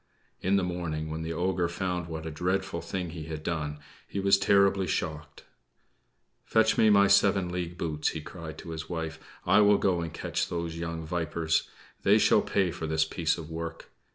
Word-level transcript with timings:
In 0.41 0.55
the 0.55 0.63
morning, 0.63 1.11
when 1.11 1.21
the 1.21 1.31
ogre 1.33 1.69
found 1.69 2.07
what 2.07 2.25
a 2.25 2.31
dreadful 2.31 2.81
thing 2.81 3.11
he 3.11 3.25
had 3.25 3.43
done, 3.43 3.77
he 4.07 4.19
was 4.19 4.39
terribly 4.39 4.87
shocked. 4.87 5.43
"Fetch 6.43 6.75
me 6.75 6.89
my 6.89 7.05
seven 7.07 7.49
league 7.49 7.77
boots," 7.77 8.07
he 8.09 8.19
cried 8.19 8.57
to 8.57 8.71
his 8.71 8.89
wife. 8.89 9.19
"I 9.45 9.59
will 9.61 9.77
go 9.77 10.01
and 10.01 10.11
catch 10.11 10.49
those 10.49 10.75
young 10.75 11.05
vipers. 11.05 11.69
They 12.01 12.17
shall 12.17 12.41
pay 12.41 12.71
for 12.71 12.87
this 12.87 13.05
piece 13.05 13.37
of 13.37 13.51
work!" 13.51 13.91